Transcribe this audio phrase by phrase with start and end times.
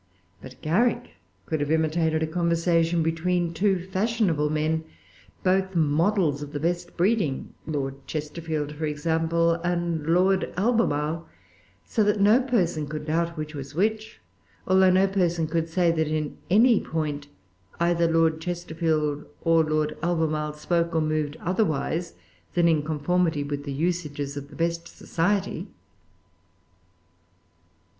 [0.41, 1.11] But Garrick
[1.45, 4.83] could have imitated a conversation between two fashionable men,
[5.43, 11.29] both models of the best breeding, Lord Chesterfield, for example, and Lord Albemarle,
[11.85, 14.19] so that no person could doubt which was which,
[14.65, 17.27] although no person could say that, in any point,
[17.79, 22.15] either Lord Chesterfield or Lord Albemarle spoke or moved otherwise
[22.55, 25.67] than in conformity with the usages of the best society.